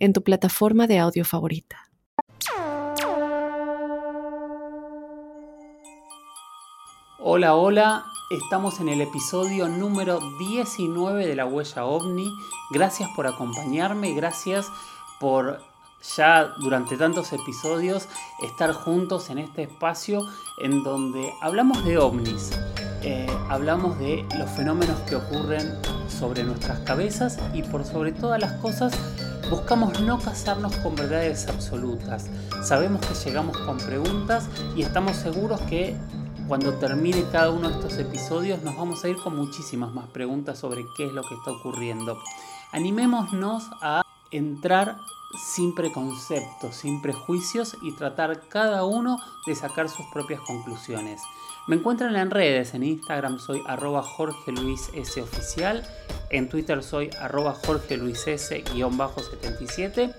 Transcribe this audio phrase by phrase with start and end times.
[0.00, 1.90] en tu plataforma de audio favorita.
[7.22, 12.28] Hola, hola, estamos en el episodio número 19 de La Huella OVNI.
[12.72, 14.66] Gracias por acompañarme, gracias
[15.20, 15.60] por
[16.16, 18.08] ya durante tantos episodios
[18.42, 20.22] estar juntos en este espacio
[20.62, 22.52] en donde hablamos de ovnis,
[23.02, 25.78] eh, hablamos de los fenómenos que ocurren
[26.08, 28.98] sobre nuestras cabezas y por sobre todas las cosas
[29.50, 32.30] Buscamos no casarnos con verdades absolutas.
[32.62, 35.96] Sabemos que llegamos con preguntas y estamos seguros que
[36.46, 40.56] cuando termine cada uno de estos episodios nos vamos a ir con muchísimas más preguntas
[40.56, 42.16] sobre qué es lo que está ocurriendo.
[42.70, 44.98] Animémonos a entrar
[45.52, 51.20] sin preconceptos, sin prejuicios y tratar cada uno de sacar sus propias conclusiones.
[51.70, 55.84] Me encuentran en redes, en Instagram soy arroba Jorge Luis S oficial,
[56.28, 60.12] en Twitter soy arroba Jorge Luis S-77.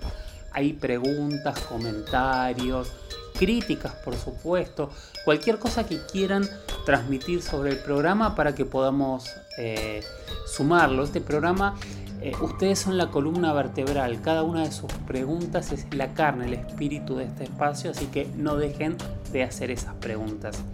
[0.52, 2.90] Hay preguntas, comentarios,
[3.38, 4.88] críticas por supuesto,
[5.26, 6.48] cualquier cosa que quieran
[6.86, 10.02] transmitir sobre el programa para que podamos eh,
[10.46, 11.04] sumarlo.
[11.04, 11.76] Este programa
[12.22, 16.54] eh, ustedes son la columna vertebral, cada una de sus preguntas es la carne, el
[16.54, 18.96] espíritu de este espacio, así que no dejen
[19.32, 20.64] de hacer esas preguntas.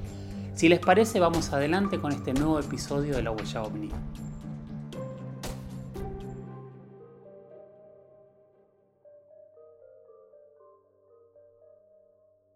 [0.58, 3.90] Si les parece, vamos adelante con este nuevo episodio de La Huella OVNI.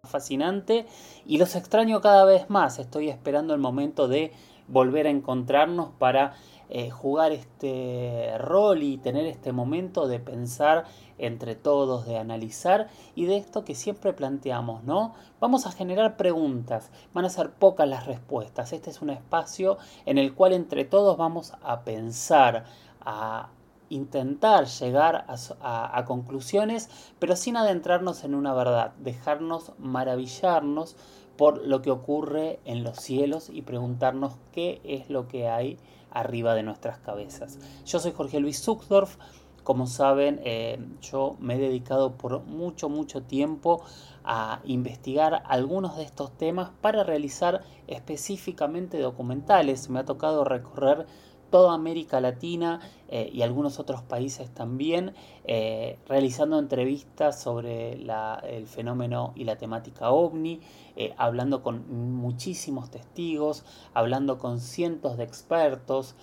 [0.02, 0.84] fascinante
[1.24, 2.80] y los extraño cada vez más.
[2.80, 4.32] Estoy esperando el momento de
[4.66, 6.34] volver a encontrarnos para
[6.74, 10.86] eh, jugar este rol y tener este momento de pensar
[11.18, 15.12] entre todos, de analizar y de esto que siempre planteamos, ¿no?
[15.38, 18.72] Vamos a generar preguntas, van a ser pocas las respuestas.
[18.72, 22.64] Este es un espacio en el cual entre todos vamos a pensar,
[23.02, 23.50] a
[23.90, 26.88] intentar llegar a, a, conclusiones,
[27.18, 30.96] pero sin adentrarnos en una verdad, dejarnos maravillarnos
[31.36, 35.78] por lo que ocurre en los cielos y preguntarnos qué es lo que hay
[36.12, 37.58] arriba de nuestras cabezas.
[37.84, 39.16] Yo soy Jorge Luis Zuckdorf.
[39.64, 43.84] Como saben, eh, yo me he dedicado por mucho, mucho tiempo
[44.24, 49.88] a investigar algunos de estos temas para realizar específicamente documentales.
[49.88, 51.06] Me ha tocado recorrer
[51.52, 55.14] toda América Latina eh, y algunos otros países también,
[55.44, 60.60] eh, realizando entrevistas sobre el fenómeno y la temática ovni,
[60.96, 66.16] eh, hablando con muchísimos testigos, hablando con cientos de expertos,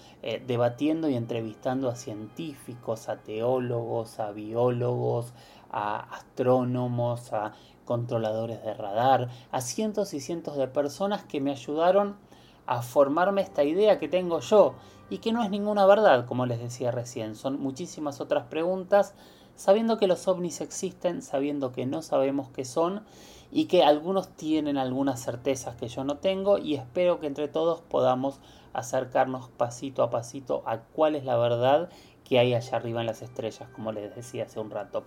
[0.48, 5.34] debatiendo y entrevistando a científicos, a teólogos, a biólogos,
[5.72, 7.54] a astrónomos, a
[7.86, 12.18] controladores de radar, a cientos y cientos de personas que me ayudaron
[12.66, 14.76] a formarme esta idea que tengo yo
[15.10, 17.36] y que no es ninguna verdad, como les decía recién.
[17.36, 19.16] Son muchísimas otras preguntas,
[19.56, 23.04] sabiendo que los ovnis existen, sabiendo que no sabemos qué son
[23.52, 27.82] y que algunos tienen algunas certezas que yo no tengo y espero que entre todos
[27.82, 28.40] podamos
[28.74, 31.90] acercarnos pasito a pasito a cuál es la verdad
[32.24, 35.04] que hay allá arriba en las estrellas, como les decía hace un rato.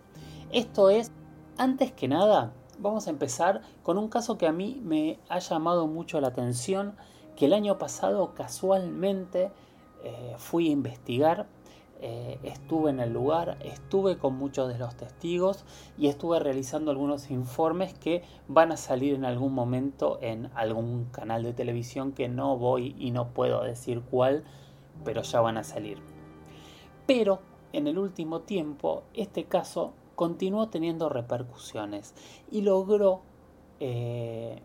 [0.50, 1.12] Esto es,
[1.56, 5.86] antes que nada, vamos a empezar con un caso que a mí me ha llamado
[5.86, 6.96] mucho la atención,
[7.36, 9.52] que el año pasado casualmente
[10.04, 11.46] eh, fui a investigar,
[12.04, 15.64] eh, estuve en el lugar, estuve con muchos de los testigos
[15.96, 21.44] y estuve realizando algunos informes que van a salir en algún momento en algún canal
[21.44, 24.42] de televisión que no voy y no puedo decir cuál,
[25.04, 25.98] pero ya van a salir.
[27.06, 27.38] Pero
[27.72, 32.14] en el último tiempo este caso continuó teniendo repercusiones
[32.50, 33.22] y logró
[33.78, 34.60] eh,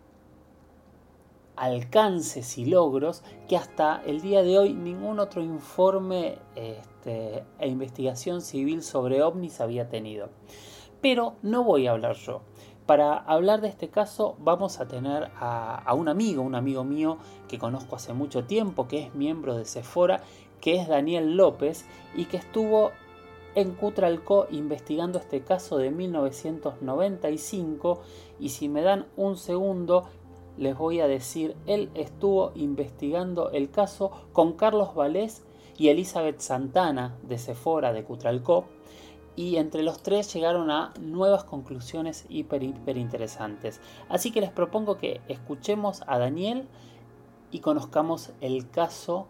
[1.58, 8.40] alcances y logros que hasta el día de hoy ningún otro informe este, e investigación
[8.42, 10.30] civil sobre ovnis había tenido.
[11.02, 12.42] Pero no voy a hablar yo.
[12.86, 17.18] Para hablar de este caso vamos a tener a, un amigo, un amigo mío
[17.50, 20.22] que conozco hace mucho tiempo, que es miembro de Sephora,
[20.62, 21.84] que es Daniel López
[22.16, 22.92] y que estuvo
[23.56, 28.02] en Cutralco investigando este caso de 1995
[28.40, 30.08] y si me dan un segundo
[30.58, 35.44] les voy a decir, él estuvo investigando el caso con Carlos Valés
[35.78, 38.66] y Elizabeth Santana de Sephora de Cutralcó
[39.36, 43.80] y entre los tres llegaron a nuevas conclusiones hiper, hiper interesantes.
[44.10, 46.68] Así que les propongo que escuchemos a Daniel
[47.52, 49.28] y conozcamos el caso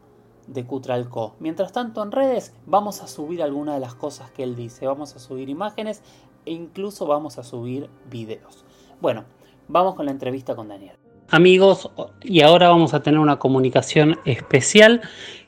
[0.48, 1.36] de Cutralcó.
[1.40, 5.14] Mientras tanto en redes vamos a subir algunas de las cosas que él dice, vamos
[5.16, 6.02] a subir imágenes
[6.46, 8.64] e incluso vamos a subir videos.
[9.02, 9.26] Bueno,
[9.68, 11.07] vamos con la entrevista con Daniel.
[11.30, 11.92] Amigos,
[12.24, 15.02] y ahora vamos a tener una comunicación especial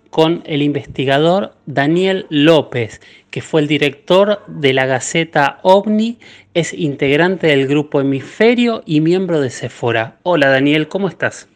[0.10, 3.00] con el investigador Daniel López,
[3.30, 6.20] que fue el director de la Gaceta OVNI,
[6.54, 10.18] es integrante del grupo Hemisferio y miembro de Sephora.
[10.24, 11.48] Hola Daniel, ¿cómo estás?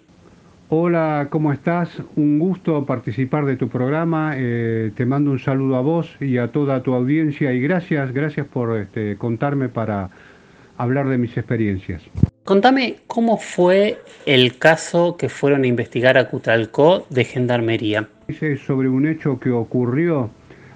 [0.69, 1.89] Hola, ¿cómo estás?
[2.15, 4.35] Un gusto participar de tu programa.
[4.37, 8.47] Eh, te mando un saludo a vos y a toda tu audiencia y gracias, gracias
[8.47, 10.11] por este, contarme para
[10.77, 12.01] hablar de mis experiencias.
[12.43, 18.09] Contame cómo fue el caso que fueron a investigar a Cutralcó de Gendarmería.
[18.27, 20.29] Es sobre un hecho que ocurrió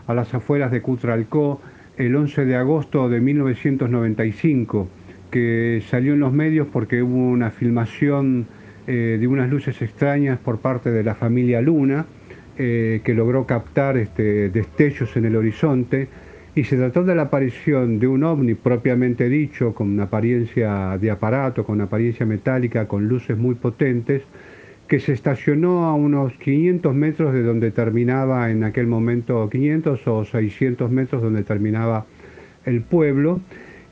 [0.08, 1.62] a las afueras de Cutralcó
[1.98, 4.88] el 11 de agosto de 1995,
[5.32, 8.48] que salió en los medios porque hubo una filmación
[8.86, 12.06] eh, de unas luces extrañas por parte de la familia Luna,
[12.58, 16.08] eh, que logró captar este, destellos en el horizonte,
[16.58, 21.12] y se trató de la aparición de un ovni propiamente dicho, con una apariencia de
[21.12, 24.24] aparato, con una apariencia metálica, con luces muy potentes,
[24.88, 30.26] que se estacionó a unos 500 metros de donde terminaba en aquel momento, 500 o
[30.26, 32.08] 600 metros donde terminaba
[32.66, 33.40] el pueblo,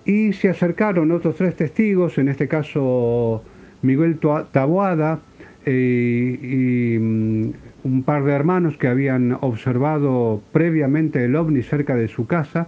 [0.03, 3.43] y se acercaron otros tres testigos, en este caso
[3.83, 4.17] Miguel
[4.51, 5.19] Taboada
[5.65, 7.53] eh, y mm,
[7.83, 12.67] un par de hermanos que habían observado previamente el ovni cerca de su casa,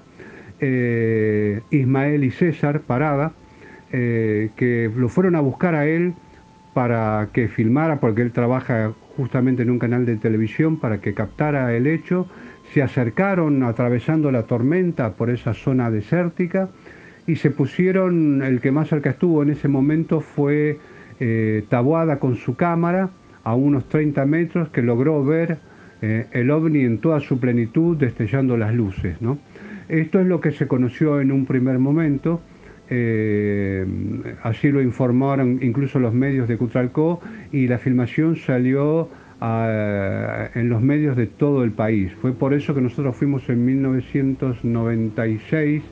[0.59, 3.33] eh, Ismael y César Parada,
[3.91, 6.13] eh, que lo fueron a buscar a él
[6.73, 11.73] para que filmara, porque él trabaja justamente en un canal de televisión, para que captara
[11.75, 12.27] el hecho.
[12.73, 16.69] Se acercaron atravesando la tormenta por esa zona desértica
[17.25, 20.77] y se pusieron, el que más cerca estuvo en ese momento fue
[21.19, 23.09] eh, Tabuada con su cámara
[23.43, 25.57] a unos 30 metros que logró ver
[26.01, 29.21] eh, el ovni en toda su plenitud destellando las luces.
[29.21, 29.37] ¿no?
[29.89, 32.41] Esto es lo que se conoció en un primer momento,
[32.89, 33.85] eh,
[34.43, 37.19] así lo informaron incluso los medios de Cutralcó
[37.51, 39.09] y la filmación salió
[39.39, 42.11] en los medios de todo el país.
[42.21, 45.83] Fue por eso que nosotros fuimos en 1996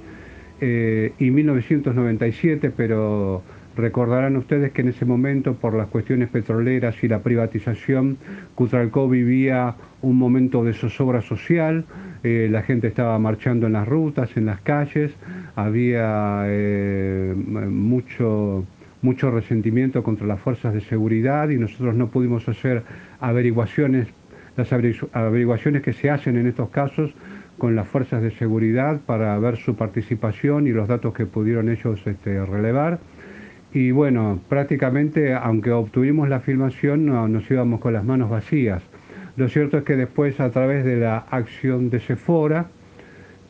[1.19, 3.43] y 1997, pero
[3.75, 8.17] Recordarán ustedes que en ese momento, por las cuestiones petroleras y la privatización,
[8.55, 11.83] Cutralcó vivía un momento de zozobra social,
[12.23, 15.11] eh, la gente estaba marchando en las rutas, en las calles,
[15.55, 18.65] había eh, mucho,
[19.01, 22.83] mucho resentimiento contra las fuerzas de seguridad y nosotros no pudimos hacer
[23.19, 24.07] averiguaciones,
[24.55, 27.13] las averiguaciones que se hacen en estos casos
[27.57, 32.01] con las fuerzas de seguridad para ver su participación y los datos que pudieron ellos
[32.05, 32.99] este, relevar
[33.75, 38.81] y bueno, prácticamente, aunque obtuvimos la filmación, no, nos íbamos con las manos vacías.
[39.35, 42.67] Lo cierto es que después, a través de la acción de Sephora,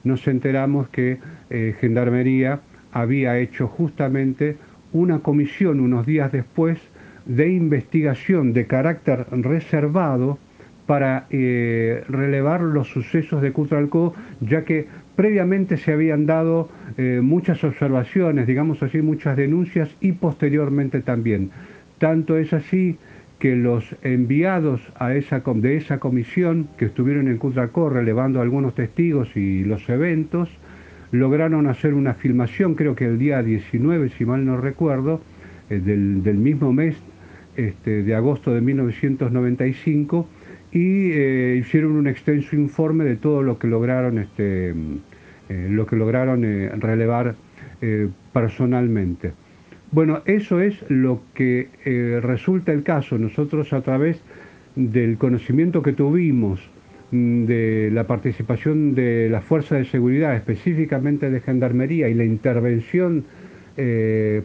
[0.04, 1.20] nos enteramos que
[1.52, 2.62] eh, Gendarmería
[2.92, 4.58] había hecho justamente
[4.94, 6.80] una comisión unos días después
[7.28, 10.40] de investigación de carácter reservado
[10.88, 17.64] para eh, relevar los sucesos de Cutralcó, ya que previamente se habían dado eh, muchas
[17.64, 21.52] observaciones, digamos así, muchas denuncias y posteriormente también.
[21.98, 22.98] Tanto es así
[23.40, 29.88] que los enviados de esa comisión que estuvieron en Cutracó relevando algunos testigos y los
[29.90, 30.50] eventos,
[31.12, 35.22] lograron hacer una filmación, creo que el día 19, si mal no recuerdo,
[35.70, 36.96] eh, del, mismo mes
[37.56, 40.28] este, de agosto de 1995,
[40.76, 45.96] y eh, hicieron un extenso informe de todo lo que lograron, este, eh, lo que
[45.96, 47.36] lograron eh, relevar
[48.34, 49.32] personalmente.
[49.92, 51.70] Bueno, eso es lo que
[52.24, 53.18] resulta el caso.
[53.20, 54.20] Nosotros a través
[54.76, 56.60] del conocimiento que tuvimos
[57.12, 63.26] mm, de la participación de la fuerza de seguridad, específicamente de Gendarmería, y la intervención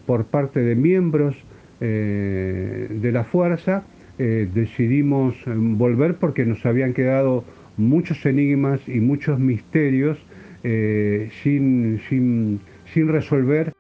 [0.07, 1.37] por parte de miembros
[1.81, 3.85] de la fuerza,
[4.23, 7.43] eh, decidimos eh, volver porque nos habían quedado
[7.79, 10.19] muchos enigmas y muchos misterios
[10.63, 12.61] eh, sin, sin,
[12.93, 13.73] sin, resolver.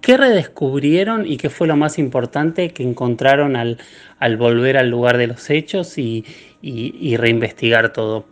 [0.00, 3.78] ¿Qué redescubrieron y qué fue lo más importante que encontraron al,
[4.18, 6.24] al volver al lugar de los hechos y,
[6.60, 8.24] y, reinvestigar todo?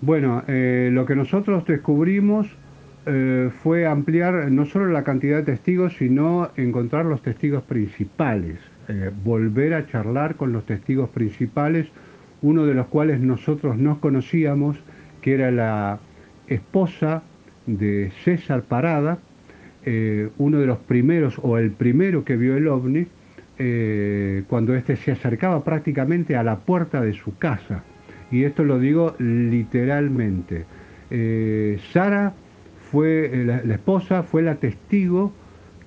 [0.00, 2.48] Bueno, lo que nosotros descubrimos
[3.62, 8.58] fue ampliar no solo la cantidad de testigos, sino encontrar los testigos principales.
[8.92, 11.86] Eh, volver a charlar con los testigos principales,
[12.42, 14.76] uno de los cuales nosotros no conocíamos,
[15.22, 15.98] que era la,
[16.48, 17.22] esposa
[17.64, 19.18] de César Parada,
[19.86, 23.06] eh, uno de los primeros o el primero que vio el ovni,
[23.58, 27.84] eh, cuando éste se acercaba prácticamente a la puerta de su casa.
[28.30, 30.66] Y esto lo digo literalmente.
[31.92, 32.34] Sara
[32.90, 35.32] fue, la, esposa, fue la testigo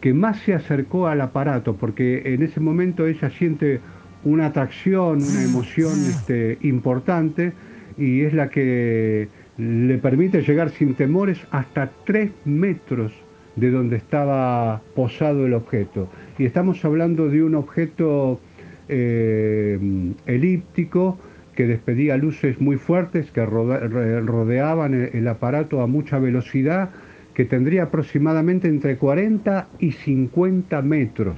[0.05, 3.79] que más se acercó al aparato, porque en ese momento ella siente
[4.23, 7.53] una atracción, una emoción este, importante,
[7.97, 13.13] y es la que le permite llegar sin temores hasta tres metros
[13.55, 16.07] de donde estaba posado el objeto.
[16.37, 18.39] Y estamos hablando de un objeto
[18.87, 19.79] eh,
[20.27, 21.17] elíptico
[21.55, 26.91] que despedía luces muy fuertes que rodeaban el aparato a mucha velocidad,
[27.35, 31.37] que tendría aproximadamente entre 40 y 50 metros.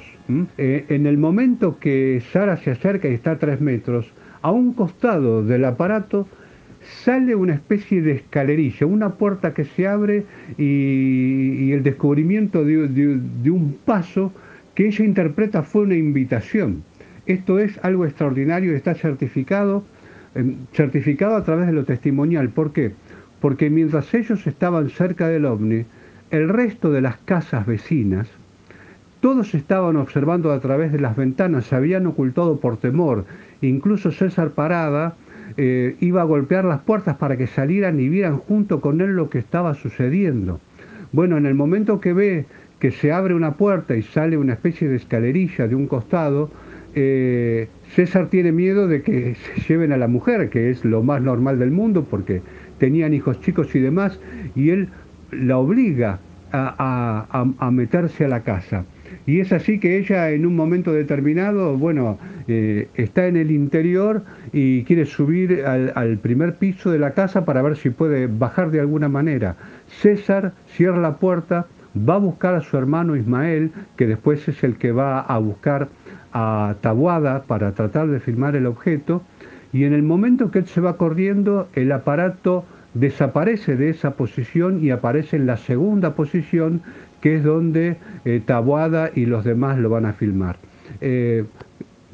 [0.58, 4.74] Eh, en el momento que Sara se acerca y está a 3 metros, a un
[4.74, 6.28] costado del aparato
[7.04, 10.26] sale una especie de escalerilla, una puerta que se abre
[10.58, 14.32] y, el descubrimiento de, un paso
[14.76, 16.84] que ella interpreta fue una invitación.
[17.26, 19.84] Esto es algo extraordinario, está certificado,
[20.36, 22.50] em, certificado a través de lo testimonial.
[22.50, 22.94] ¿Por qué?
[23.42, 25.86] Porque mientras ellos estaban cerca del ovni,
[26.32, 28.28] el resto de las casas vecinas,
[29.20, 33.26] todos estaban observando a través de las ventanas, se habían ocultado por temor.
[33.62, 35.16] Incluso César Parada,
[35.56, 39.30] eh, iba a golpear las puertas para que salieran y vieran junto con él lo
[39.30, 40.60] que estaba sucediendo.
[41.12, 42.46] Bueno, en el momento que ve
[42.80, 46.52] que se abre una puerta y sale una especie de escalerilla de un costado,
[46.94, 51.22] eh, César tiene miedo de que se lleven a la mujer, que es lo más
[51.22, 52.42] normal del mundo, porque
[52.78, 54.20] tenían hijos chicos y demás,
[54.56, 54.90] y él
[55.32, 56.20] la obliga
[56.52, 58.86] a meterse a la casa.
[59.26, 62.18] Y es así que ella en un momento determinado, bueno,
[62.48, 67.62] eh, está en el interior y quiere subir al, primer piso de la casa para
[67.62, 69.58] ver si puede bajar de alguna manera.
[69.88, 71.68] César cierra la puerta,
[71.98, 75.90] va a buscar a su hermano Ismael, que después es el que va a buscar
[76.32, 79.24] a Tabuada para tratar de filmar el objeto,
[79.74, 84.84] y en el momento que él se va corriendo, el aparato desaparece de esa posición
[84.84, 86.82] y aparece en la segunda posición
[87.22, 90.58] que es donde eh, Tabuada y los demás lo van a filmar.
[91.02, 91.46] Eh,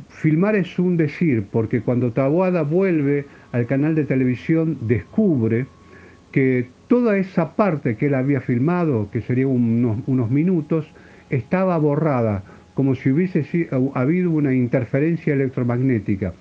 [0.10, 5.68] filmar es un decir, porque cuando Tabuada vuelve al canal de televisión descubre
[6.32, 10.88] que toda esa parte que él había filmado, que sería unos, unos minutos,
[11.30, 12.44] estaba borrada,
[12.74, 16.34] como si hubiese habido una interferencia electromagnética.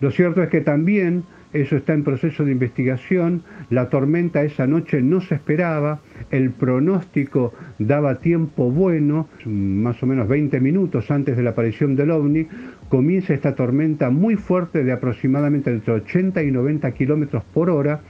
[0.00, 5.00] Lo cierto es que también eso está en proceso de investigación, la tormenta esa noche
[5.00, 6.00] no se esperaba,
[6.30, 12.10] el pronóstico daba tiempo bueno, más o menos 20 minutos antes de la aparición del
[12.10, 12.46] ovni,
[12.88, 18.00] comienza esta tormenta muy fuerte de aproximadamente entre 80 y 90 kilómetros por hora,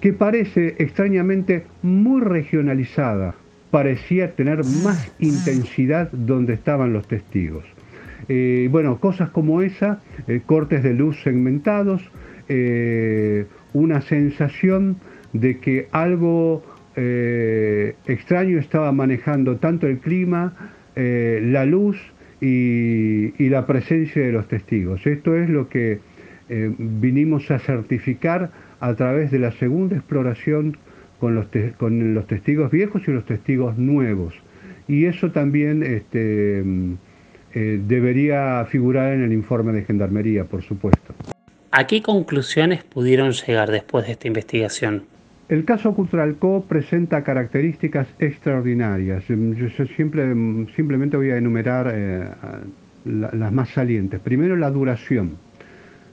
[0.00, 3.34] que parece extrañamente muy regionalizada,
[3.70, 7.64] parecía tener más intensidad donde estaban los testigos.
[8.28, 12.02] Eh, bueno, cosas como esa, eh, cortes de luz segmentados,
[12.48, 14.96] eh, una sensación
[15.32, 16.62] de que algo
[16.96, 22.00] extraño estaba manejando tanto el clima, la luz
[22.40, 25.04] y, la presencia de los testigos.
[25.04, 25.98] Esto es lo que
[26.48, 30.76] vinimos a certificar a través de la segunda exploración
[31.18, 34.34] con los, con los testigos viejos y los testigos nuevos.
[34.86, 36.62] Y eso también este,
[37.54, 41.14] debería figurar en el informe de Gendarmería, por supuesto.
[41.70, 45.04] ¿A qué conclusiones pudieron llegar después de esta investigación?
[45.48, 49.24] El caso Cutralco presenta características extraordinarias.
[49.28, 52.28] Yo, simplemente voy a enumerar eh,
[53.04, 54.20] las más salientes.
[54.20, 55.36] Primero, la duración.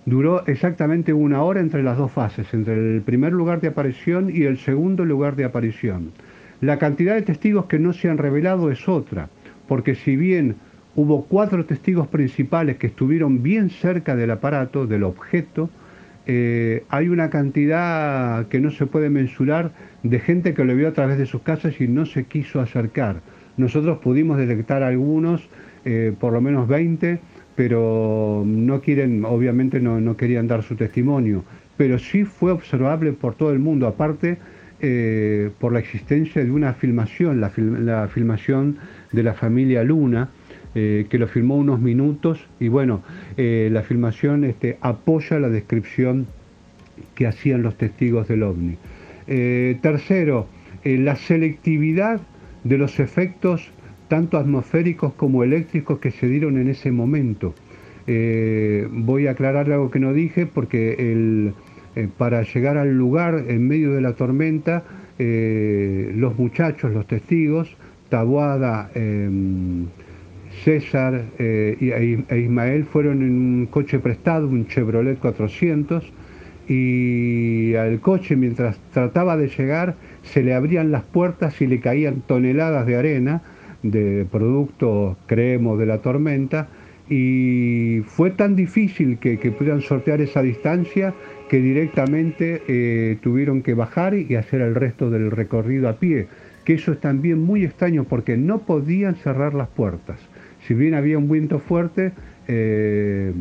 [0.06, 4.44] Duró exactamente una hora entre las dos fases, entre el primer lugar de aparición y
[4.44, 6.12] el segundo lugar de aparición.
[6.60, 9.30] La cantidad de testigos que no se han revelado es otra,
[9.68, 10.56] porque si bien
[10.96, 15.70] hubo cuatro testigos principales que estuvieron bien cerca del aparato, del objeto.
[16.28, 19.72] Eh, hay una cantidad que no se puede mensurar
[20.04, 23.22] de gente que lo vio a través de sus casas y no se quiso acercar.
[23.58, 25.48] Nosotros pudimos detectar algunos,
[25.86, 27.20] eh, por lo menos 20,
[27.56, 31.44] pero no quieren, obviamente no, querían dar su testimonio.
[31.78, 34.38] Pero sí fue observable por todo el mundo, aparte
[34.80, 38.78] eh, por la existencia de una filmación, la, la filmación
[39.12, 40.30] de la familia Luna,
[40.74, 43.04] eh, que lo filmó unos minutos y bueno,
[43.36, 46.28] eh, la filmación este, apoya la descripción
[47.14, 48.78] que hacían los testigos del ovni.
[49.28, 50.48] Eh, tercero,
[50.84, 52.22] la selectividad
[52.64, 53.72] de los efectos
[54.08, 57.54] tanto atmosféricos como eléctricos que se dieron en ese momento.
[58.08, 61.54] voy a aclarar algo que no dije porque
[62.18, 64.84] para llegar al lugar en medio de la tormenta
[65.18, 67.78] los muchachos, los testigos,
[68.12, 69.88] Tabuada, em,
[70.64, 71.78] César e,
[72.30, 76.12] e Ismael fueron en un coche prestado, un Chevrolet 400,
[76.68, 82.22] y al coche mientras trataba de llegar se le abrían las puertas y le caían
[82.22, 83.42] toneladas de arena
[83.84, 86.68] de producto, creemos, de la tormenta,
[87.10, 91.14] y fue tan difícil que, pudieran sortear esa distancia
[91.50, 96.28] que directamente eh, tuvieron que bajar y hacer el resto del recorrido a pie,
[96.64, 100.20] que eso es también muy extraño porque no podían cerrar las puertas.
[100.68, 102.12] Si bien había un viento fuerte,
[102.48, 103.34] eh,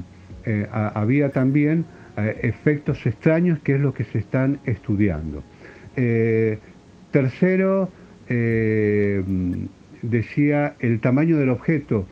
[0.47, 1.85] eh, había también
[2.43, 5.43] efectos extraños que es lo que se están estudiando.
[7.11, 7.91] tercero,
[10.03, 12.07] decía el tamaño del objeto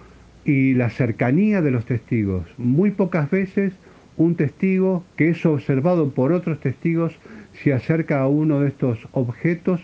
[0.44, 2.46] y la cercanía de los testigos.
[2.56, 3.74] Muy pocas veces
[4.16, 7.18] un testigo que es observado por otros testigos
[7.62, 9.80] se acerca a uno de estos objetos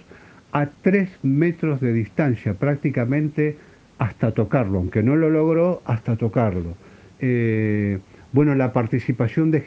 [0.52, 3.56] a tres metros de distancia, prácticamente
[3.98, 6.74] hasta tocarlo, aunque no lo logró, hasta tocarlo.
[7.20, 7.98] Eh,
[8.32, 9.60] bueno, la participación de,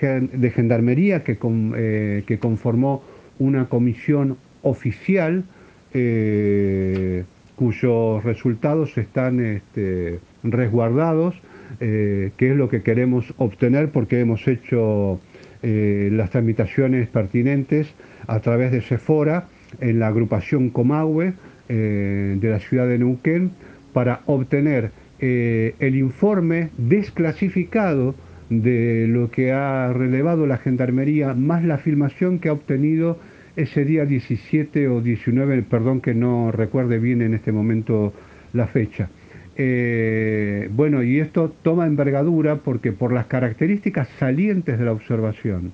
[0.53, 3.03] Gendarmería que, eh, que, conformó
[3.39, 5.46] una comisión oficial
[5.93, 7.24] eh,
[7.55, 11.36] cuyos resultados están este, resguardados,
[11.79, 15.19] que es lo que queremos obtener porque hemos hecho
[15.62, 17.93] las tramitaciones pertinentes
[18.25, 19.48] a través de Sephora
[19.81, 21.34] en la agrupación Comahue
[21.67, 23.51] de la ciudad de Neuquén
[23.98, 28.13] para obtener el informe desclasificado
[28.51, 33.18] de lo que ha relevado la Gendarmería, más la filmación que ha obtenido
[33.56, 38.13] ese día 17 o 19, perdón que no recuerde bien en este momento
[38.54, 39.10] la fecha.
[39.56, 45.74] Eh, bueno, y esto toma envergadura porque por las características salientes de la observación,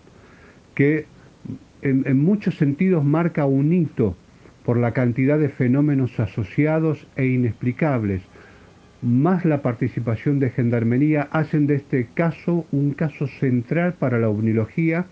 [0.76, 1.08] que
[1.82, 4.16] en, muchos sentidos marca un hito
[4.66, 8.22] por la cantidad de fenómenos asociados e inexplicables,
[9.02, 15.06] más la participación de Gendarmería hacen de este caso un caso central para la ovnilogía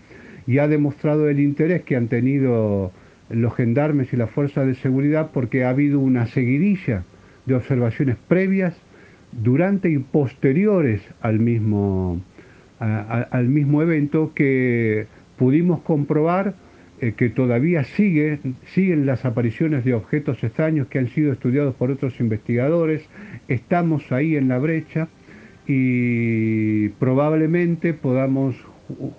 [0.46, 2.90] y ha demostrado el interés que han tenido
[3.28, 7.04] los gendarmes y las fuerzas de seguridad porque ha habido una seguidilla
[7.46, 8.74] de observaciones previas,
[9.32, 12.20] durante y posteriores al mismo,
[12.78, 15.06] al mismo evento que
[15.38, 16.54] pudimos comprobar
[17.02, 21.90] eh, que todavía sigue, siguen las apariciones de objetos extraños que han sido estudiados por
[21.90, 23.02] otros investigadores,
[23.48, 25.08] estamos ahí en la brecha
[25.66, 28.54] y probablemente podamos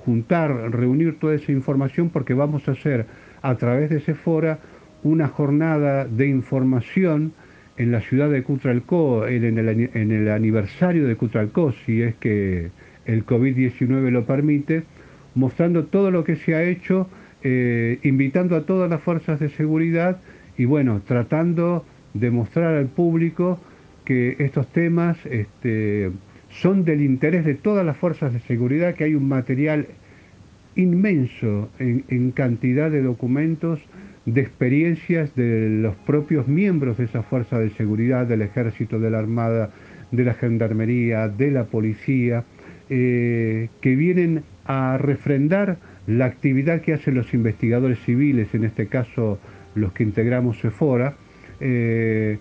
[0.06, 3.06] juntar, reunir toda esa información porque vamos a hacer
[3.42, 4.60] a través de ese fora
[5.04, 7.34] una jornada de información
[7.76, 12.72] en la ciudad de Cutralcó, en el, en el aniversario de Cutralcó, si es que
[13.06, 14.84] el COVID-19 lo permite,
[15.36, 17.10] mostrando todo lo que se ha hecho,
[17.44, 20.22] eh, invitando a todas las fuerzas de seguridad
[20.58, 23.60] y bueno, tratando de mostrar al público
[24.06, 26.12] que estos temas este,
[26.50, 29.88] son del interés de todas las fuerzas de seguridad, que hay un material
[30.76, 33.80] inmenso en, cantidad de documentos,
[34.26, 39.20] de experiencias de los propios miembros de esa fuerza de seguridad, del ejército, de la
[39.20, 39.72] armada,
[40.12, 42.46] de la gendarmería, de la policía,
[42.90, 49.40] eh, que vienen a refrendar la actividad que hacen los investigadores civiles, en este caso
[49.76, 51.16] los que integramos CEFORA,
[51.60, 52.40] eh,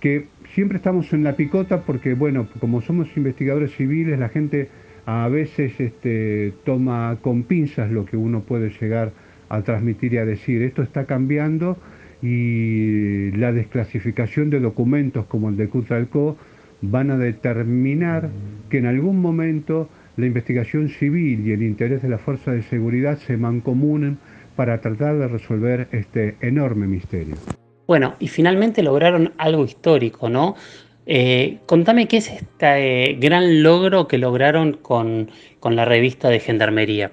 [0.00, 4.68] que siempre estamos en la picota porque, bueno, como somos investigadores civiles, la gente
[5.04, 9.12] a veces este, toma con pinzas lo que uno puede llegar
[9.48, 10.62] a transmitir y a decir.
[10.62, 11.78] Esto está cambiando
[12.22, 16.36] y la desclasificación de documentos como el de Cutralco
[16.82, 18.30] van a determinar
[18.68, 23.18] que en algún momento la investigación civil y el interés de la fuerza de seguridad
[23.18, 24.18] se mancomunen
[24.56, 27.36] para tratar de resolver este enorme misterio.
[27.86, 30.56] Bueno, y finalmente lograron algo histórico, ¿no?
[31.06, 35.30] Eh, contame qué es este eh, gran logro que lograron con,
[35.62, 37.12] la revista de Gendarmería.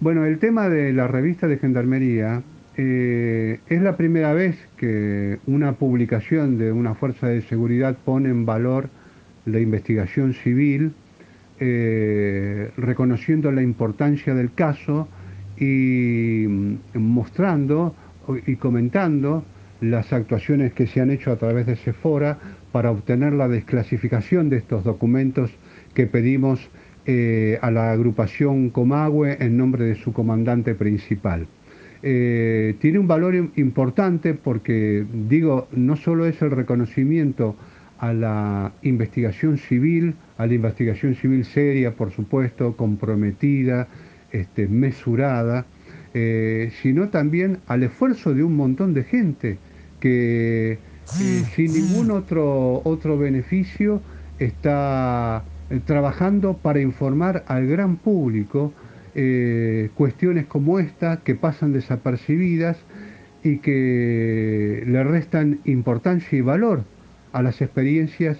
[0.00, 2.42] Bueno, el tema de la revista de Gendarmería
[2.76, 8.44] eh, es la primera vez que una publicación de una fuerza de seguridad pone en
[8.44, 8.88] valor
[9.46, 10.92] la investigación civil,
[11.58, 15.08] reconociendo la importancia del caso
[15.58, 17.94] y mm, mostrando
[18.46, 19.44] y comentando
[19.80, 22.38] las actuaciones que se han hecho a través de Sephora
[22.70, 25.50] para obtener la desclasificación de estos documentos
[25.94, 26.70] que pedimos
[27.04, 31.48] eh, a la agrupación Comahue en nombre de su comandante principal.
[32.04, 37.56] Eh, tiene un valor importante porque, digo, no solo es el reconocimiento
[38.02, 43.86] a la investigación civil, a la investigación civil seria, por supuesto, comprometida,
[44.32, 45.66] este, mesurada,
[46.12, 49.58] eh, sino también al esfuerzo de un montón de gente
[50.00, 54.02] que eh, sin ningún otro, otro beneficio
[54.40, 58.74] está eh, trabajando para informar al gran público
[59.94, 62.78] cuestiones como esta que pasan desapercibidas
[63.44, 66.84] y que le restan importancia y valor
[67.32, 68.38] a las experiencias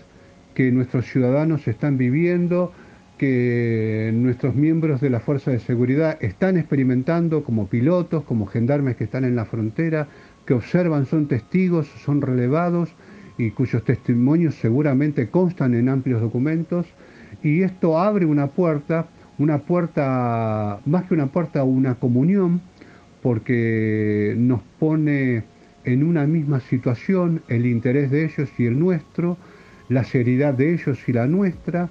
[0.55, 2.73] que nuestros ciudadanos están viviendo
[3.23, 9.05] que nuestros miembros de la Fuerza de Seguridad están experimentando como pilotos, como gendarmes que
[9.05, 10.09] están en la frontera,
[10.45, 12.93] que observan, son testigos, son relevados
[13.39, 16.87] y cuyos testimonios seguramente constan en amplios documentos.
[17.45, 19.07] Y esto abre una puerta,
[19.39, 22.61] una puerta, más que una puerta, una comunión,
[23.23, 25.45] porque nos pone
[25.85, 29.37] en una misma situación el interés de ellos y el nuestro,
[29.89, 31.91] la seriedad de ellos y la nuestra,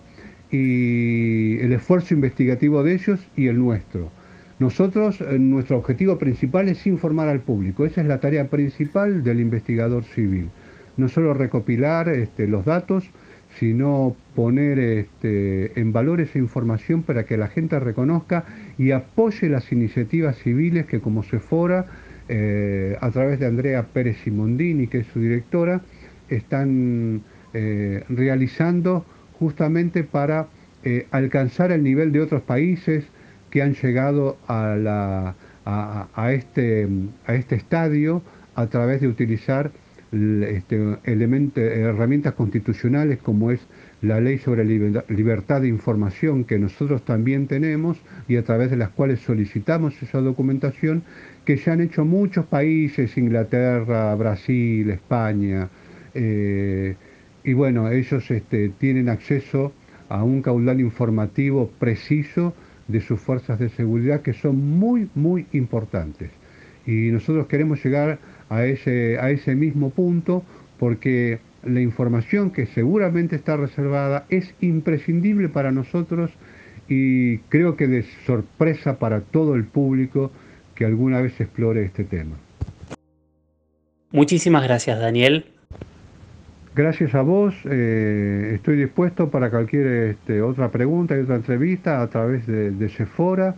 [0.52, 4.12] y el esfuerzo investigativo de ellos y el nuestro.
[4.60, 9.40] Nosotros, eh, nuestro objetivo principal es informar al público, esa es la tarea principal del
[9.40, 10.50] investigador civil.
[10.98, 13.10] No solo recopilar este, los datos,
[13.60, 18.46] sino poner este, en valor esa información para que la gente reconozca
[18.78, 21.86] y apoye las iniciativas civiles que como Sefora,
[22.34, 25.82] eh, a través de Andrea Pérez Simondini, que es su directora,
[26.30, 29.06] están eh, realizando
[29.38, 30.48] justamente para
[30.86, 33.04] eh, alcanzar el nivel de otros países
[33.50, 35.34] que han llegado a,
[36.32, 36.88] este,
[37.28, 38.22] este estadio
[38.56, 39.72] a través de utilizar
[40.14, 43.60] este, herramientas constitucionales como es
[44.02, 48.90] la ley sobre libertad de información que nosotros también tenemos y a través de las
[48.90, 51.04] cuales solicitamos esa documentación
[51.46, 55.70] que ya han hecho muchos países, Inglaterra, Brasil, España,
[56.14, 56.96] eh,
[57.44, 59.74] y bueno, ellos este, tienen acceso
[60.10, 62.54] a un caudal informativo preciso
[62.88, 66.30] de sus fuerzas de seguridad que son muy, muy importantes.
[66.86, 70.44] Y nosotros queremos llegar a ese, a ese mismo punto
[70.78, 76.32] porque la información que seguramente está reservada es imprescindible para nosotros
[76.88, 80.32] y creo que de sorpresa para todo el público
[80.82, 82.36] que alguna vez explore este tema.
[84.12, 85.46] Muchísimas gracias Daniel
[86.74, 92.08] Gracias a vos, eh, estoy dispuesto para cualquier este, otra pregunta y otra entrevista a
[92.08, 93.58] través de, de Sephora.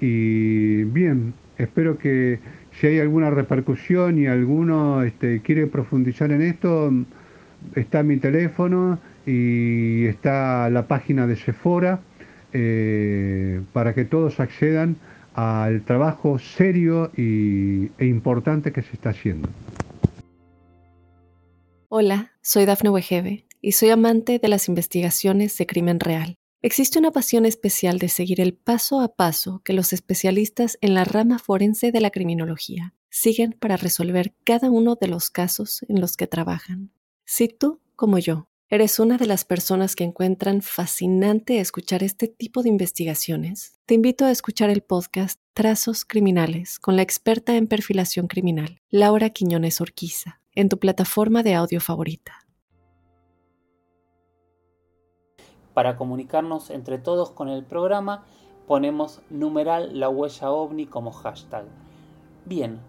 [0.00, 2.40] Y bien, espero que
[2.72, 6.92] si hay alguna repercusión y alguno este, quiere profundizar en esto,
[7.76, 12.00] está mi teléfono y está la página de Sephora
[12.52, 14.96] eh, para que todos accedan
[15.34, 19.48] al trabajo serio y, e importante que se está haciendo.
[21.88, 26.36] Hola, soy Dafne Wegebe y soy amante de las investigaciones de crimen real.
[26.62, 31.04] Existe una pasión especial de seguir el paso a paso que los especialistas en la
[31.04, 36.16] rama forense de la criminología siguen para resolver cada uno de los casos en los
[36.16, 36.90] que trabajan.
[37.26, 42.64] Si tú, como yo, eres una de las personas que encuentran fascinante escuchar este tipo
[42.64, 48.26] de investigaciones, te invito a escuchar el podcast Trazos Criminales con la experta en perfilación
[48.26, 52.40] criminal, Laura Quiñones Orquiza en tu plataforma de audio favorita.
[55.72, 58.24] Para comunicarnos entre todos con el programa,
[58.66, 61.66] ponemos numeral la huella ovni como hashtag.
[62.44, 62.80] Bien,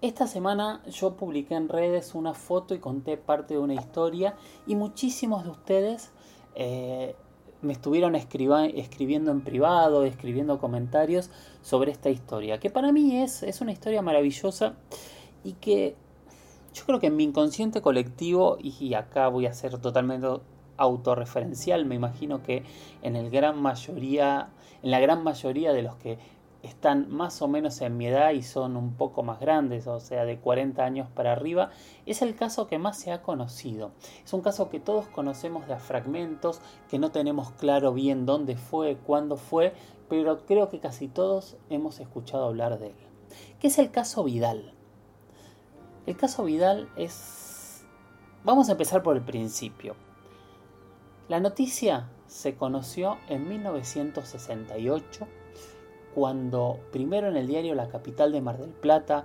[0.00, 4.76] esta semana yo publiqué en redes una foto y conté parte de una historia y
[4.76, 6.10] muchísimos de ustedes
[6.54, 7.16] eh,
[7.62, 11.30] me estuvieron escribiendo en privado, escribiendo comentarios
[11.62, 14.74] sobre esta historia, que para mí es, es una historia maravillosa
[15.42, 15.96] y que
[16.72, 20.28] yo creo que en mi inconsciente colectivo, y acá voy a ser totalmente
[20.76, 22.62] autorreferencial, me imagino que
[23.02, 24.50] en el gran mayoría,
[24.82, 26.18] en la gran mayoría de los que
[26.62, 30.24] están más o menos en mi edad y son un poco más grandes, o sea,
[30.24, 31.70] de 40 años para arriba,
[32.04, 33.92] es el caso que más se ha conocido.
[34.24, 38.96] Es un caso que todos conocemos de fragmentos, que no tenemos claro bien dónde fue,
[38.96, 39.72] cuándo fue,
[40.08, 42.96] pero creo que casi todos hemos escuchado hablar de él.
[43.60, 44.74] ¿Qué es el caso Vidal?
[46.06, 47.84] El caso Vidal es...
[48.44, 49.94] Vamos a empezar por el principio.
[51.28, 55.28] La noticia se conoció en 1968,
[56.14, 59.24] cuando primero en el diario La Capital de Mar del Plata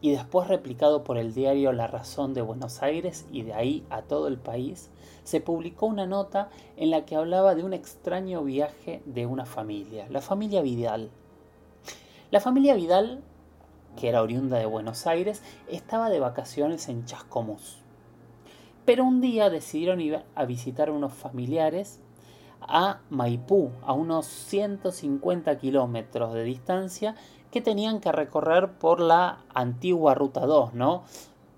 [0.00, 4.02] y después replicado por el diario La Razón de Buenos Aires y de ahí a
[4.02, 4.90] todo el país,
[5.24, 10.06] se publicó una nota en la que hablaba de un extraño viaje de una familia,
[10.10, 11.10] la familia Vidal.
[12.30, 13.22] La familia Vidal
[13.96, 17.78] que era oriunda de Buenos Aires, estaba de vacaciones en Chascomús.
[18.84, 21.98] Pero un día decidieron ir a visitar a unos familiares
[22.60, 27.14] a Maipú, a unos 150 kilómetros de distancia,
[27.50, 31.04] que tenían que recorrer por la antigua Ruta 2, ¿no?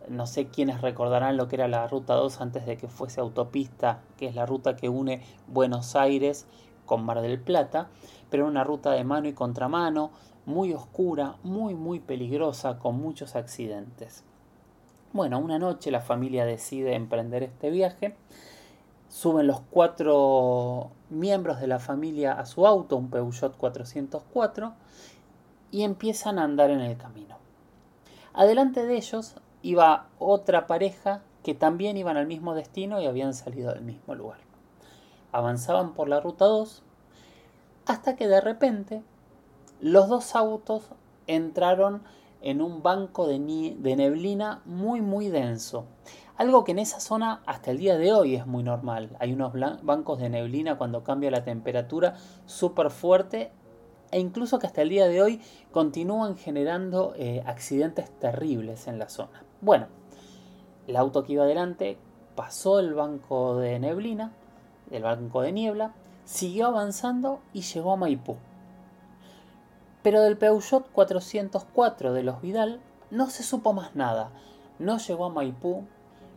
[0.09, 4.01] No sé quiénes recordarán lo que era la Ruta 2 antes de que fuese autopista,
[4.17, 6.47] que es la ruta que une Buenos Aires
[6.87, 7.89] con Mar del Plata,
[8.31, 10.11] pero una ruta de mano y contramano,
[10.47, 14.25] muy oscura, muy muy peligrosa, con muchos accidentes.
[15.13, 18.17] Bueno, una noche la familia decide emprender este viaje,
[19.09, 24.75] suben los cuatro miembros de la familia a su auto, un Peugeot 404,
[25.71, 27.37] y empiezan a andar en el camino.
[28.33, 33.73] Adelante de ellos iba otra pareja que también iban al mismo destino y habían salido
[33.73, 34.39] del mismo lugar.
[35.33, 36.83] Avanzaban por la ruta 2
[37.87, 39.03] hasta que de repente
[39.81, 40.91] los dos autos
[41.27, 42.03] entraron
[42.41, 45.87] en un banco de, neblina muy muy denso.
[46.37, 49.17] Algo que en esa zona hasta el día de hoy es muy normal.
[49.19, 52.15] Hay unos bancos de neblina cuando cambia la temperatura
[52.47, 53.51] súper fuerte
[54.11, 55.41] e incluso que hasta el día de hoy
[55.73, 59.43] continúan generando eh, accidentes terribles en la zona.
[59.61, 59.89] Bueno,
[60.87, 61.99] el auto que iba adelante
[62.35, 64.33] pasó el banco de neblina,
[64.91, 65.93] el banco de niebla,
[66.25, 68.37] siguió avanzando y llegó a Maipú.
[70.09, 74.31] Pero del Peugeot 404 de los Vidal no se supo más nada.
[74.79, 75.85] No llegó a Maipú,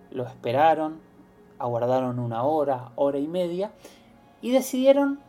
[0.09, 0.99] lo esperaron,
[1.57, 3.71] aguardaron una hora, hora y media
[4.41, 5.21] y decidieron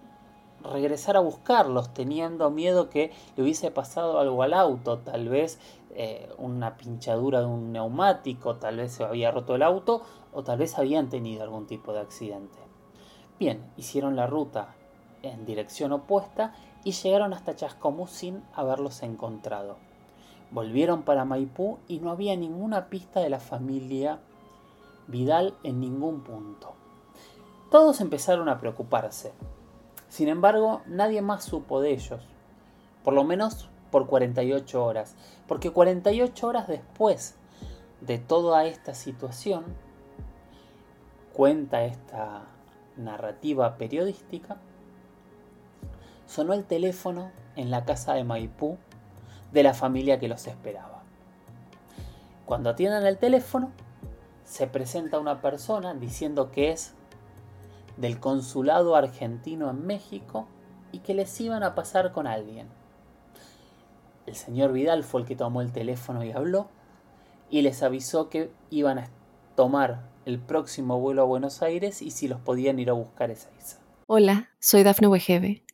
[0.61, 6.29] regresar a buscarlos, teniendo miedo que le hubiese pasado algo al auto, tal vez eh,
[6.37, 10.03] una pinchadura de un neumático, tal vez se había roto el auto
[10.33, 12.59] o tal vez habían tenido algún tipo de accidente.
[13.39, 14.75] Bien, hicieron la ruta
[15.23, 19.77] en dirección opuesta y llegaron hasta Chascomú sin haberlos encontrado.
[20.51, 24.21] Volvieron para Maipú y no había ninguna pista de la familia
[25.07, 26.75] Vidal en ningún punto.
[27.71, 29.33] Todos empezaron a preocuparse.
[30.09, 32.21] Sin embargo, nadie más supo de ellos,
[33.03, 35.17] por lo menos por 48 horas,
[35.49, 37.37] porque 48 horas después
[38.01, 39.65] de toda esta situación,
[41.33, 42.43] cuenta esta
[42.97, 44.59] narrativa periodística,
[46.33, 48.79] sonó el teléfono en la casa de Maipú
[49.53, 51.03] de la familia que los esperaba.
[52.47, 53.71] Cuando atiendan el teléfono,
[54.47, 56.95] se presenta una persona diciendo que es
[57.99, 60.49] del consulado argentino en México
[60.91, 62.67] y que les iban a pasar con alguien.
[64.25, 66.69] El señor Vidal fue el que tomó el teléfono y habló
[67.51, 69.09] y les avisó que iban a
[69.55, 73.51] tomar el próximo vuelo a Buenos Aires y si los podían ir a buscar esa
[73.59, 73.81] isla.
[74.07, 75.63] Hola, soy Dafne Wegebe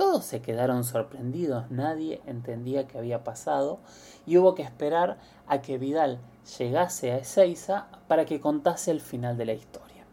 [0.00, 3.80] Todos se quedaron sorprendidos, nadie entendía qué había pasado
[4.24, 6.20] y hubo que esperar a que Vidal
[6.58, 10.06] llegase a Ezeiza para que contase el final de la historia.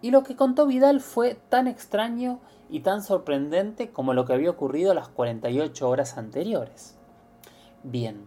[0.00, 4.48] Y lo que contó Vidal fue tan extraño y tan sorprendente como lo que había
[4.48, 6.96] ocurrido las 48 horas anteriores.
[7.82, 8.24] Bien,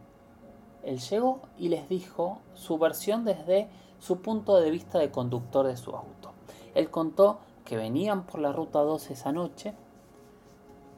[0.83, 3.67] él llegó y les dijo su versión desde
[3.97, 6.33] su punto de vista de conductor de su auto.
[6.75, 9.73] Él contó que venían por la ruta 2 esa noche,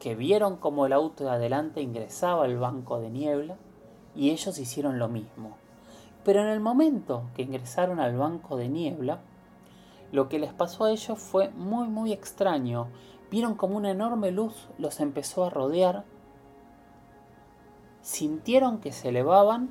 [0.00, 3.56] que vieron como el auto de adelante ingresaba al banco de niebla
[4.14, 5.56] y ellos hicieron lo mismo.
[6.24, 9.20] Pero en el momento que ingresaron al banco de niebla,
[10.12, 12.88] lo que les pasó a ellos fue muy muy extraño.
[13.30, 16.04] Vieron como una enorme luz los empezó a rodear,
[18.02, 19.70] sintieron que se elevaban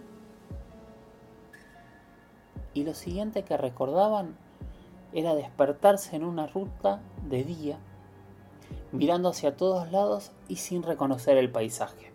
[2.74, 4.38] y lo siguiente que recordaban
[5.16, 7.80] era despertarse en una ruta de día,
[8.92, 12.12] mirando hacia todos lados y sin reconocer el paisaje.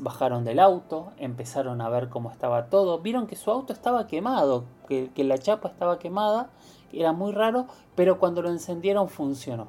[0.00, 4.64] bajaron del auto, empezaron a ver cómo estaba todo, vieron que su auto estaba quemado,
[4.88, 6.50] que, que la chapa estaba quemada,
[6.92, 9.68] era muy raro, pero cuando lo encendieron funcionó.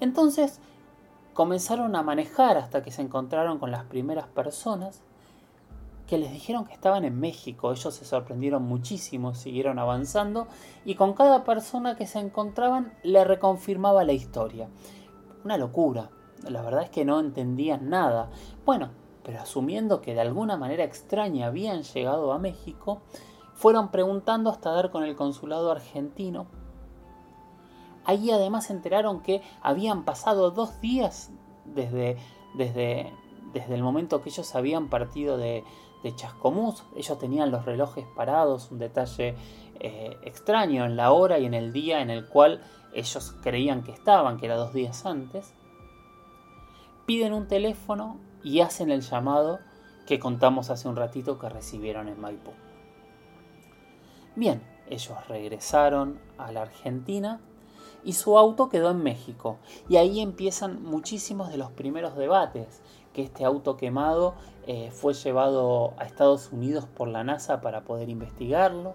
[0.00, 0.58] Entonces
[1.32, 5.00] comenzaron a manejar hasta que se encontraron con las primeras personas
[6.10, 7.70] que les dijeron que estaban en México.
[7.70, 10.48] Ellos se sorprendieron muchísimo, siguieron avanzando
[10.84, 14.68] y con cada persona que se encontraban le reconfirmaba la historia.
[15.44, 16.10] Una locura.
[16.48, 18.28] La verdad es que no entendían nada.
[18.66, 18.90] Bueno,
[19.22, 23.02] pero asumiendo que de alguna manera extraña habían llegado a México,
[23.54, 26.48] fueron preguntando hasta dar con el consulado argentino,
[28.06, 31.30] Ahí además se enteraron que habían pasado dos días
[31.66, 32.16] desde,
[32.54, 33.12] desde,
[33.52, 35.64] desde el momento que ellos habían partido de,
[36.02, 36.82] de Chascomús.
[36.96, 39.34] Ellos tenían los relojes parados, un detalle
[39.78, 43.92] eh, extraño en la hora y en el día en el cual ellos creían que
[43.92, 45.54] estaban, que era dos días antes.
[47.06, 49.60] Piden un teléfono y hacen el llamado
[50.06, 52.52] que contamos hace un ratito que recibieron en Maipú.
[54.36, 57.40] Bien, ellos regresaron a la Argentina
[58.04, 59.58] y su auto quedó en México.
[59.88, 64.34] Y ahí empiezan muchísimos de los primeros debates, que este auto quemado
[64.66, 68.94] eh, fue llevado a Estados Unidos por la NASA para poder investigarlo.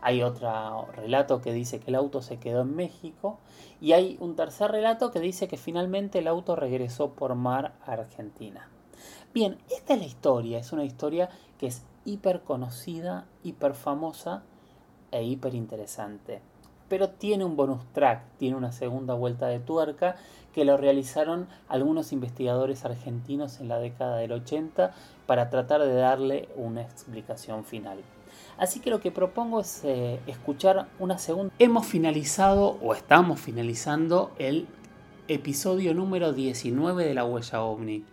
[0.00, 3.38] Hay otro relato que dice que el auto se quedó en México.
[3.80, 7.92] Y hay un tercer relato que dice que finalmente el auto regresó por mar a
[7.92, 8.68] Argentina.
[9.32, 10.58] Bien, esta es la historia.
[10.58, 14.42] Es una historia que es hiper conocida, hiper famosa
[15.10, 16.42] e hiper interesante
[16.88, 20.16] pero tiene un bonus track, tiene una segunda vuelta de tuerca
[20.54, 24.92] que lo realizaron algunos investigadores argentinos en la década del 80
[25.26, 27.98] para tratar de darle una explicación final.
[28.56, 31.52] Así que lo que propongo es eh, escuchar una segunda.
[31.58, 34.68] Hemos finalizado o estamos finalizando el
[35.26, 38.04] episodio número 19 de la huella ovni.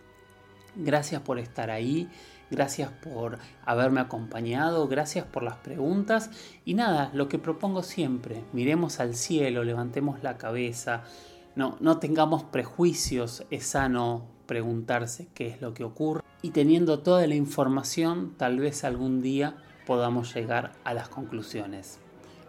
[0.74, 2.08] Gracias por estar ahí,
[2.50, 6.30] gracias por haberme acompañado, gracias por las preguntas
[6.64, 11.04] y nada, lo que propongo siempre, miremos al cielo, levantemos la cabeza,
[11.54, 17.26] no, no tengamos prejuicios, es sano preguntarse qué es lo que ocurre y teniendo toda
[17.26, 21.98] la información tal vez algún día podamos llegar a las conclusiones.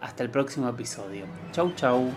[0.01, 1.25] Hasta el próximo episodio.
[1.51, 2.11] Chau chau.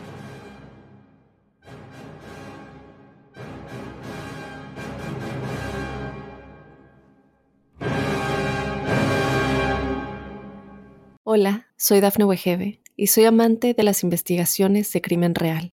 [11.23, 15.76] Hola, soy Dafne Wegebe y soy amante de las investigaciones de crimen real.